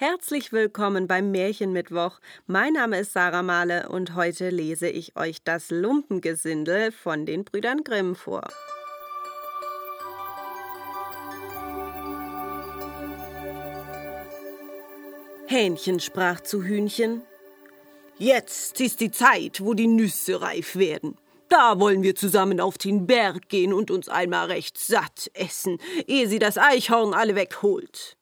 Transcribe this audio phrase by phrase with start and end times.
[0.00, 2.20] Herzlich willkommen beim Märchenmittwoch.
[2.46, 7.82] Mein Name ist Sarah Mahle und heute lese ich euch das Lumpengesindel von den Brüdern
[7.82, 8.46] Grimm vor.
[15.48, 17.22] Hähnchen sprach zu Hühnchen:
[18.18, 21.16] Jetzt ist die Zeit, wo die Nüsse reif werden.
[21.48, 26.28] Da wollen wir zusammen auf den Berg gehen und uns einmal recht satt essen, ehe
[26.28, 28.17] sie das Eichhorn alle wegholt.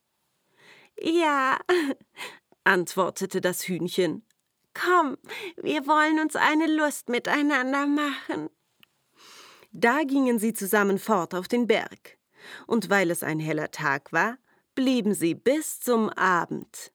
[1.01, 1.59] Ja,
[2.65, 4.25] antwortete das Hühnchen.
[4.75, 5.17] Komm,
[5.57, 8.51] wir wollen uns eine Lust miteinander machen.
[9.73, 12.19] Da gingen sie zusammen fort auf den Berg,
[12.67, 14.39] und weil es ein heller Tag war,
[14.75, 16.93] blieben sie bis zum Abend.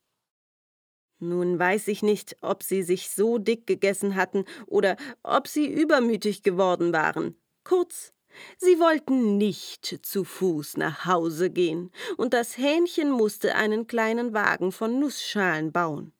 [1.19, 6.41] Nun weiß ich nicht, ob sie sich so dick gegessen hatten oder ob sie übermütig
[6.41, 7.39] geworden waren.
[7.63, 8.13] Kurz,
[8.57, 14.71] Sie wollten nicht zu Fuß nach Hause gehen, und das Hähnchen musste einen kleinen Wagen
[14.71, 16.13] von Nussschalen bauen.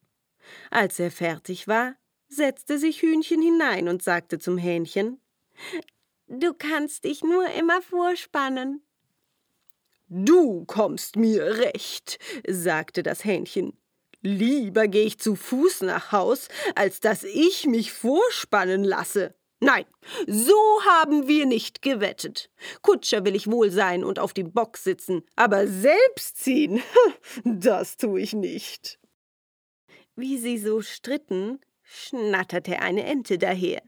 [0.70, 1.94] Als er fertig war,
[2.28, 5.20] setzte sich Hühnchen hinein und sagte zum Hähnchen
[6.26, 8.82] Du kannst dich nur immer vorspannen.
[10.08, 13.78] Du kommst mir recht, sagte das Hähnchen.
[14.22, 19.34] Lieber gehe ich zu Fuß nach Haus, als dass ich mich vorspannen lasse.
[19.62, 19.84] Nein,
[20.26, 22.50] so haben wir nicht gewettet.
[22.82, 26.82] Kutscher will ich wohl sein und auf dem Bock sitzen, aber selbst ziehen,
[27.44, 28.98] das tue ich nicht.
[30.16, 33.82] Wie sie so stritten, schnatterte eine Ente daher.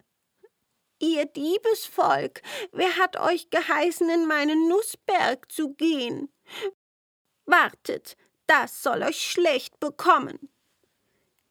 [1.01, 6.33] Ihr Diebesvolk, wer hat euch geheißen, in meinen Nussberg zu gehen?
[7.47, 10.39] Wartet, das soll euch schlecht bekommen.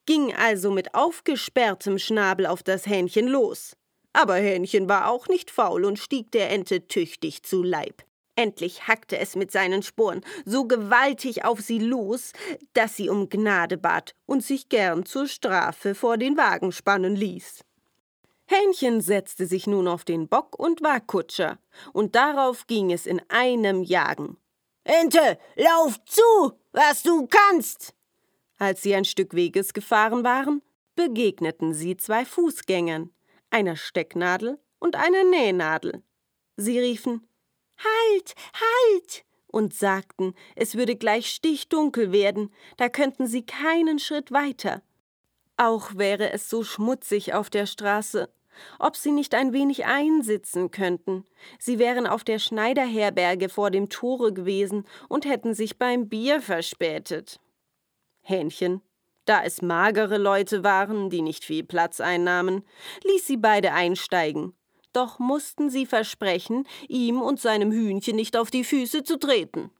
[0.05, 3.75] Ging also mit aufgesperrtem Schnabel auf das Hähnchen los.
[4.13, 8.03] Aber Hähnchen war auch nicht faul und stieg der Ente tüchtig zu Leib.
[8.35, 12.31] Endlich hackte es mit seinen Sporen so gewaltig auf sie los,
[12.73, 17.63] dass sie um Gnade bat und sich gern zur Strafe vor den Wagen spannen ließ.
[18.45, 21.59] Hähnchen setzte sich nun auf den Bock und war Kutscher,
[21.91, 24.37] und darauf ging es in einem Jagen.
[24.83, 27.93] Ente, lauf zu, was du kannst!
[28.57, 30.61] Als sie ein Stück Weges gefahren waren,
[30.95, 33.11] begegneten sie zwei Fußgängern
[33.53, 36.03] einer Stecknadel und einer Nähnadel.
[36.57, 37.27] Sie riefen
[37.77, 44.81] Halt, halt und sagten, es würde gleich stichdunkel werden, da könnten sie keinen Schritt weiter.
[45.57, 48.29] Auch wäre es so schmutzig auf der Straße,
[48.79, 51.25] ob sie nicht ein wenig einsitzen könnten.
[51.59, 57.39] Sie wären auf der Schneiderherberge vor dem Tore gewesen und hätten sich beim Bier verspätet.
[58.21, 58.81] Hähnchen
[59.25, 62.63] da es magere Leute waren, die nicht viel Platz einnahmen,
[63.03, 64.53] ließ sie beide einsteigen.
[64.91, 69.71] Doch mussten sie versprechen, ihm und seinem Hühnchen nicht auf die Füße zu treten.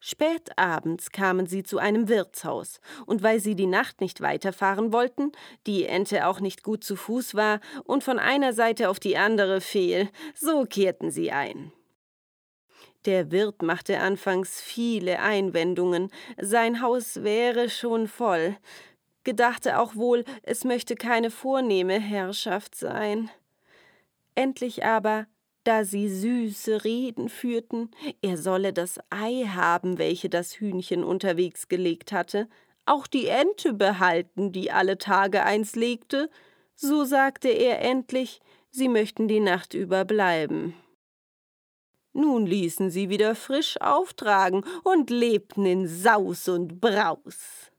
[0.00, 5.32] Spät abends kamen sie zu einem Wirtshaus, und weil sie die Nacht nicht weiterfahren wollten,
[5.66, 9.60] die Ente auch nicht gut zu Fuß war und von einer Seite auf die andere
[9.60, 11.72] fiel, so kehrten sie ein.
[13.08, 18.54] Der Wirt machte anfangs viele Einwendungen, sein Haus wäre schon voll,
[19.24, 23.30] gedachte auch wohl, es möchte keine vornehme Herrschaft sein.
[24.34, 25.26] Endlich aber,
[25.64, 32.12] da sie süße Reden führten, er solle das Ei haben, welche das Hühnchen unterwegs gelegt
[32.12, 32.46] hatte,
[32.84, 36.28] auch die Ente behalten, die alle Tage eins legte,
[36.74, 40.74] so sagte er endlich, sie möchten die Nacht über bleiben.
[42.12, 47.70] Nun ließen sie wieder frisch auftragen und lebten in Saus und Braus.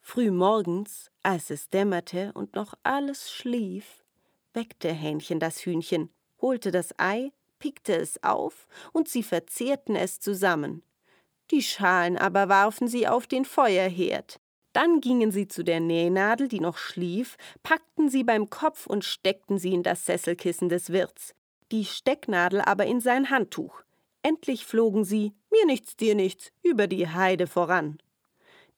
[0.00, 4.04] Frühmorgens, als es dämmerte und noch alles schlief,
[4.54, 6.10] weckte Hähnchen das Hühnchen,
[6.40, 10.82] holte das Ei, pickte es auf, und sie verzehrten es zusammen.
[11.50, 14.40] Die Schalen aber warfen sie auf den Feuerherd.
[14.72, 19.58] Dann gingen sie zu der Nähnadel, die noch schlief, packten sie beim Kopf und steckten
[19.58, 21.35] sie in das Sesselkissen des Wirts
[21.72, 23.82] die Stecknadel aber in sein Handtuch.
[24.22, 27.98] Endlich flogen sie, mir nichts, dir nichts, über die Heide voran.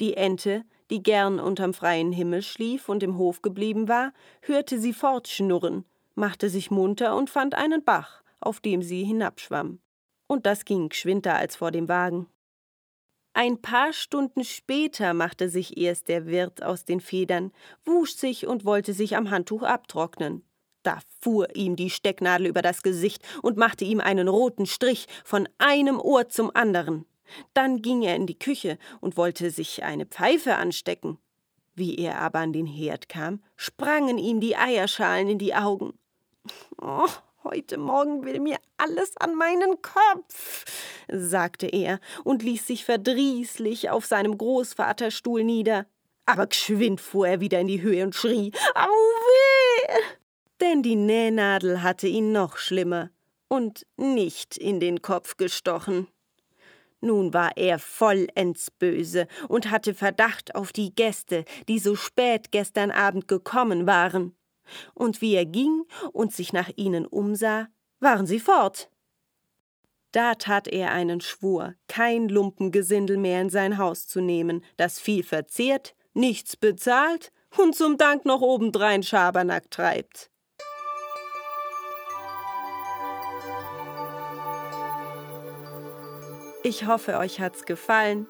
[0.00, 4.12] Die Ente, die gern unterm freien Himmel schlief und im Hof geblieben war,
[4.42, 9.80] hörte sie fortschnurren, machte sich munter und fand einen Bach, auf dem sie hinabschwamm.
[10.26, 12.26] Und das ging geschwinder als vor dem Wagen.
[13.32, 17.52] Ein paar Stunden später machte sich erst der Wirt aus den Federn,
[17.84, 20.42] wusch sich und wollte sich am Handtuch abtrocknen.
[20.82, 25.48] Da fuhr ihm die Stecknadel über das Gesicht und machte ihm einen roten Strich von
[25.58, 27.04] einem Ohr zum anderen.
[27.54, 31.18] Dann ging er in die Küche und wollte sich eine Pfeife anstecken.
[31.74, 35.92] Wie er aber an den Herd kam, sprangen ihm die Eierschalen in die Augen.
[36.80, 37.08] Oh,
[37.44, 40.64] Heute Morgen will mir alles an meinen Kopf,
[41.08, 45.86] sagte er und ließ sich verdrießlich auf seinem Großvaterstuhl nieder.
[46.26, 50.17] Aber geschwind fuhr er wieder in die Höhe und schrie: Au weh!
[50.60, 53.10] Denn die Nähnadel hatte ihn noch schlimmer
[53.48, 56.08] und nicht in den Kopf gestochen.
[57.00, 62.90] Nun war er vollends böse und hatte Verdacht auf die Gäste, die so spät gestern
[62.90, 64.34] Abend gekommen waren
[64.94, 67.68] und wie er ging und sich nach ihnen umsah,
[68.00, 68.90] waren sie fort.
[70.12, 75.22] Da tat er einen Schwur, kein Lumpengesindel mehr in sein Haus zu nehmen, das viel
[75.22, 80.30] verzehrt, nichts bezahlt und zum Dank noch obendrein Schabernack treibt.
[86.68, 88.26] Ich hoffe, euch hat's gefallen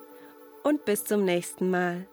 [0.63, 2.07] und bis zum nächsten Mal.